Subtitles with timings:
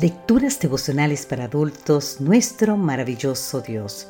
[0.00, 4.08] Lecturas devocionales para adultos, nuestro maravilloso Dios.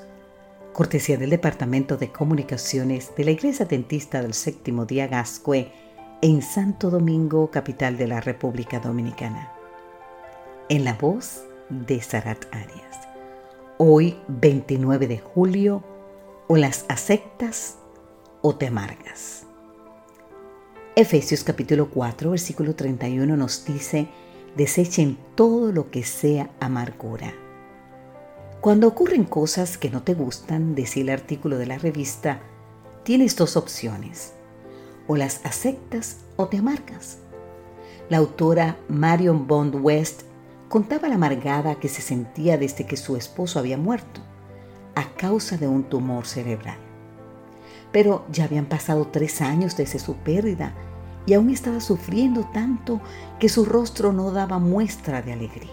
[0.72, 5.72] Cortesía del Departamento de Comunicaciones de la Iglesia Dentista del Séptimo Día Gascue
[6.20, 9.52] en Santo Domingo, capital de la República Dominicana.
[10.68, 13.08] En la voz de Sarat Arias.
[13.76, 15.82] Hoy, 29 de julio,
[16.46, 17.78] o las aceptas
[18.40, 19.46] o te amargas.
[20.94, 24.06] Efesios capítulo 4, versículo 31 nos dice,
[24.56, 27.34] desechen todo lo que sea amargura.
[28.60, 32.40] Cuando ocurren cosas que no te gustan, decía el artículo de la revista,
[33.02, 34.34] tienes dos opciones.
[35.08, 37.18] O las aceptas o te amargas.
[38.08, 40.22] La autora Marion Bond West
[40.68, 44.20] contaba la amargada que se sentía desde que su esposo había muerto
[44.94, 46.78] a causa de un tumor cerebral.
[47.90, 50.74] Pero ya habían pasado tres años desde su pérdida
[51.26, 53.00] y aún estaba sufriendo tanto
[53.38, 55.70] que su rostro no daba muestra de alegría.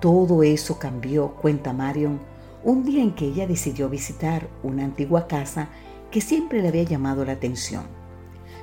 [0.00, 2.20] Todo eso cambió, cuenta Marion,
[2.64, 5.68] un día en que ella decidió visitar una antigua casa
[6.10, 7.84] que siempre le había llamado la atención,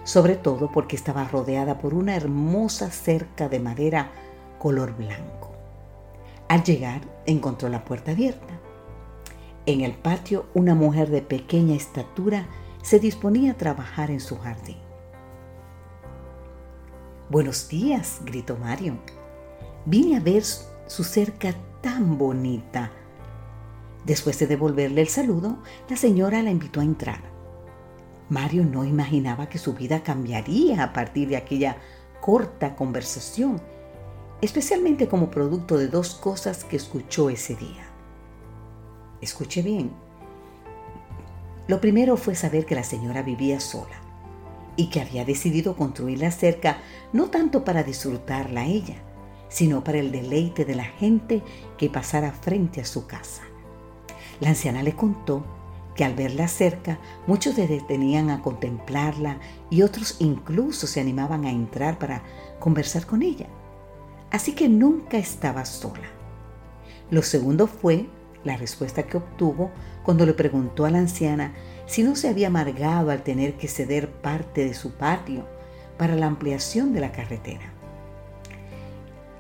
[0.04, 4.12] sobre todo porque estaba rodeada por una hermosa cerca de madera
[4.60, 5.52] color blanco.
[6.48, 8.60] Al llegar, encontró la puerta abierta.
[9.66, 12.48] En el patio, una mujer de pequeña estatura
[12.84, 14.78] se disponía a trabajar en su jardín.
[17.28, 19.00] Buenos días, gritó Mario.
[19.88, 22.92] Vine a ver su cerca tan bonita.
[24.06, 25.58] Después de devolverle el saludo,
[25.90, 27.22] la señora la invitó a entrar.
[28.30, 31.78] Mario no imaginaba que su vida cambiaría a partir de aquella
[32.22, 33.60] corta conversación,
[34.42, 37.88] especialmente como producto de dos cosas que escuchó ese día.
[39.20, 39.92] Escuche bien.
[41.68, 44.05] Lo primero fue saber que la señora vivía sola
[44.76, 46.78] y que había decidido construir la cerca
[47.14, 48.96] no tanto para disfrutarla ella,
[49.50, 51.42] sino para el deleite de la gente
[51.78, 53.44] que pasara frente a su casa.
[54.40, 55.46] La anciana le contó
[55.96, 59.40] que al verla cerca muchos se detenían a contemplarla
[59.70, 62.22] y otros incluso se animaban a entrar para
[62.60, 63.48] conversar con ella.
[64.30, 66.10] Así que nunca estaba sola.
[67.10, 68.10] Lo segundo fue
[68.44, 69.72] la respuesta que obtuvo
[70.04, 71.54] cuando le preguntó a la anciana
[71.86, 75.46] si no se había amargado al tener que ceder parte de su patio
[75.98, 77.74] para la ampliación de la carretera.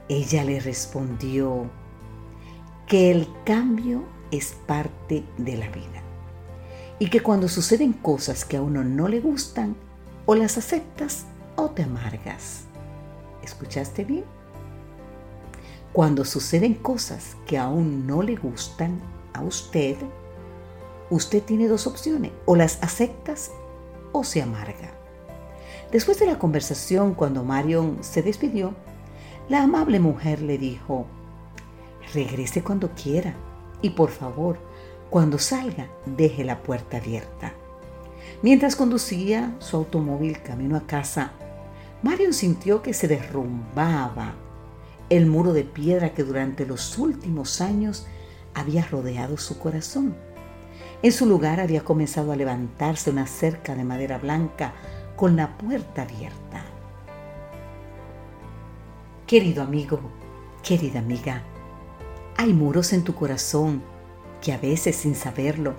[0.07, 1.69] Ella le respondió
[2.87, 6.03] que el cambio es parte de la vida
[6.99, 9.75] y que cuando suceden cosas que a uno no le gustan,
[10.25, 11.25] o las aceptas
[11.55, 12.63] o te amargas.
[13.43, 14.25] ¿Escuchaste bien?
[15.93, 18.99] Cuando suceden cosas que aún no le gustan
[19.33, 19.97] a usted,
[21.09, 23.51] usted tiene dos opciones, o las aceptas
[24.11, 24.93] o se amarga.
[25.91, 28.73] Después de la conversación, cuando Marion se despidió,
[29.49, 31.05] la amable mujer le dijo,
[32.13, 33.35] regrese cuando quiera
[33.81, 34.57] y por favor,
[35.09, 37.53] cuando salga, deje la puerta abierta.
[38.41, 41.31] Mientras conducía su automóvil camino a casa,
[42.01, 44.33] Marion sintió que se derrumbaba
[45.09, 48.07] el muro de piedra que durante los últimos años
[48.53, 50.15] había rodeado su corazón.
[51.05, 54.73] En su lugar había comenzado a levantarse una cerca de madera blanca
[55.15, 56.65] con la puerta abierta.
[59.27, 59.99] Querido amigo,
[60.63, 61.43] querida amiga,
[62.37, 63.83] hay muros en tu corazón
[64.41, 65.75] que a veces sin saberlo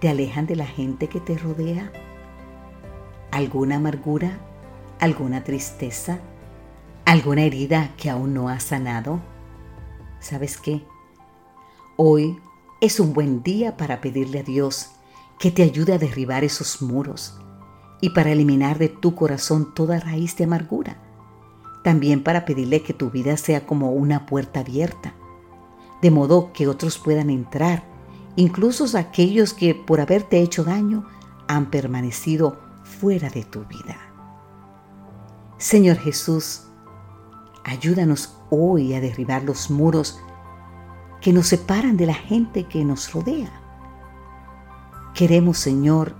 [0.00, 1.92] te alejan de la gente que te rodea.
[3.30, 4.38] ¿Alguna amargura?
[5.00, 6.18] ¿Alguna tristeza?
[7.04, 9.20] ¿Alguna herida que aún no has sanado?
[10.18, 10.82] ¿Sabes qué?
[11.98, 12.40] Hoy
[12.82, 14.90] es un buen día para pedirle a Dios
[15.38, 17.38] que te ayude a derribar esos muros
[18.00, 21.00] y para eliminar de tu corazón toda raíz de amargura.
[21.84, 25.14] También para pedirle que tu vida sea como una puerta abierta,
[26.02, 27.84] de modo que otros puedan entrar,
[28.34, 31.06] incluso aquellos que por haberte hecho daño
[31.46, 33.96] han permanecido fuera de tu vida.
[35.58, 36.64] Señor Jesús,
[37.62, 40.18] ayúdanos hoy a derribar los muros
[41.22, 43.52] que nos separan de la gente que nos rodea.
[45.14, 46.14] Queremos, Señor,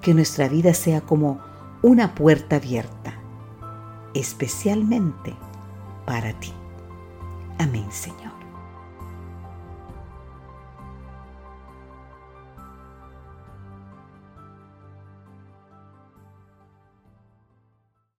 [0.00, 1.40] que nuestra vida sea como
[1.82, 3.14] una puerta abierta,
[4.14, 5.34] especialmente
[6.06, 6.52] para ti.
[7.58, 8.43] Amén, Señor.